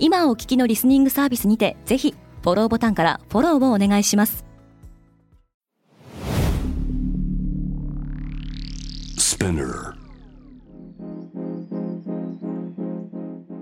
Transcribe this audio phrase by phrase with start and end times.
[0.00, 4.44] 今お聞きのリスニングサービスにてぜひフォローボタンからフォローをお願いします。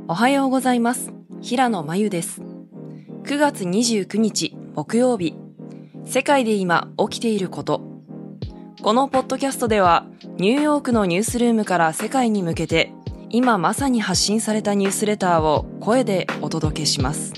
[0.08, 1.12] おはようございます。
[1.41, 2.42] 平野真由です。
[3.24, 5.34] 9月29日木曜日。
[6.05, 7.80] 世界で今起きていること。
[8.82, 12.92] このポッドキャストではニューヨークのニュースルームから世界に向けて
[13.30, 17.32] 今まさに発信されたニュースレターを声でお届けします。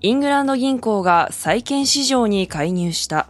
[0.00, 3.28] イングランド銀行が債券市場に介入した。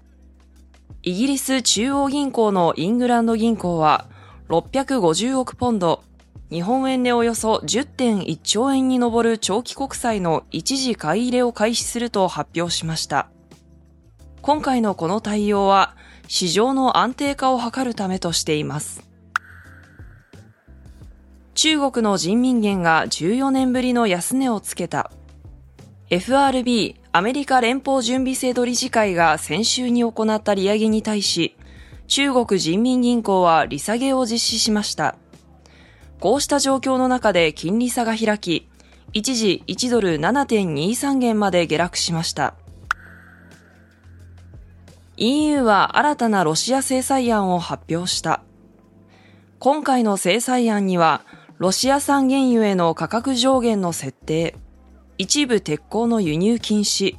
[1.02, 4.06] イギリス中央銀行のイングランド銀行は
[4.48, 6.02] 650億ポンド、
[6.50, 13.30] 日本円でおよそ10.1兆円に上る長期国債の一時買い入れを開始すると発表しました。
[14.46, 15.96] 今回のこの対応は
[16.28, 19.02] 市場の安定化を図るためとしています。
[21.56, 25.10] 中国の人民元が14年ぶりの安値をつけた。
[26.10, 31.56] FRB アメリカ連邦準備制度理事会が先週に行った利上げに対し、
[32.06, 35.16] 中国人民銀行は利下げを実施しました。
[36.20, 38.68] こうした状況の中で金利差が開き、
[39.12, 42.54] 一時1ドル7.23元まで下落しました。
[45.18, 48.42] EU は新たなロシア制裁案を発表した。
[49.58, 51.22] 今回の制裁案には、
[51.58, 54.54] ロシア産原油への価格上限の設定、
[55.16, 57.16] 一部鉄鋼の輸入禁止、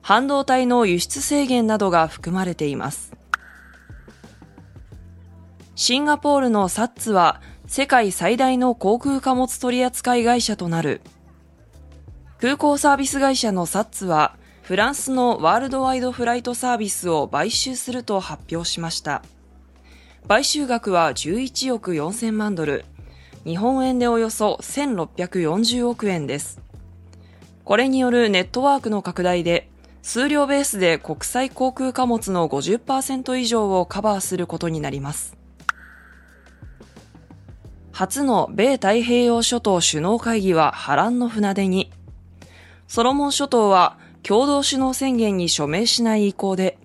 [0.00, 3.12] 半導体の輸出制限などが含まれています。
[5.74, 11.00] シンガポールのサッツは世界最大の航空貨物取扱会社となる。
[12.38, 19.22] 空港サービス会社のサッツはフランスのワールドワイドフライトサービスを買収すると発表しました。
[20.26, 22.86] 買収額は11億4000万ドル、
[23.44, 26.62] 日本円でおよそ1640億円です。
[27.62, 29.68] これによるネットワークの拡大で、
[30.00, 35.36] 数量ベースで国際航空貨物の50%以上をカバーすることになります。
[37.92, 41.92] 初の米太平洋諸島首脳会議は波乱の船出に、
[42.88, 46.78] ソロモン諸島は共同首脳宣言に署名しない意向で、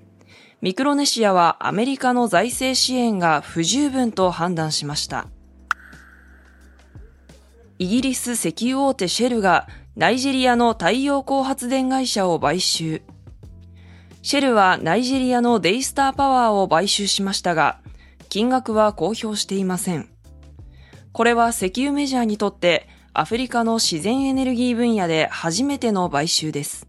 [0.62, 5.28] ミクロネシアはアメリカの財政支援が不十分と判断しました。
[7.78, 13.02] イギリス石油大手シェルがナイジェリアの太陽光発電会社を買収。
[14.22, 17.80] シェルはナイジェリアのデイスターパワーを買収しましたが、
[18.28, 20.10] 金額は公表していません。
[21.14, 26.89] これは石油メジャーにとってアフリカの自然エネルギー分野で初めての買収です。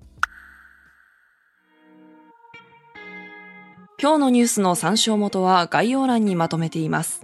[4.03, 7.21] 今日のニュースの参照元は概要欄にまとめています。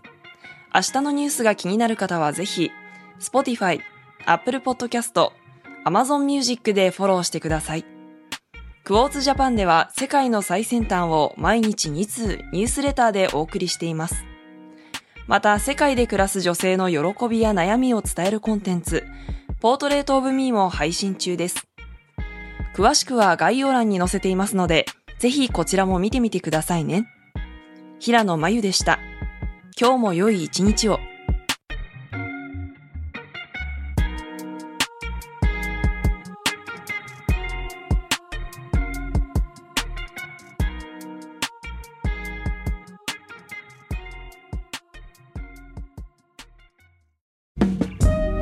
[0.74, 2.70] 明日のニュースが気になる方はぜひ、
[3.18, 3.80] Spotify、
[4.26, 5.30] Apple Podcast、
[5.86, 7.86] Amazon Music でフォローしてください。
[8.84, 14.26] クォーツジャパンでは世界の最先端を毎日2通ニュースレターでお送りしています。
[15.26, 19.02] また、世界で暮らす女性の喜びや悩みを伝えるコンテンツ、
[19.60, 21.66] ポートレートオブミーも配信中です。
[22.74, 24.85] 詳しくは概要欄に載せていますので、
[25.18, 27.06] ぜひこちらも見てみてくださいね。
[27.98, 28.98] 平野真由でした。
[29.80, 30.98] 今日も良い一日を。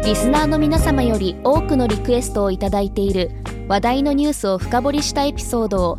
[0.05, 3.31] リスナーの皆様より多くのリクエストをいただいている
[3.69, 5.99] 話題のニュースを深掘りしたエピソードを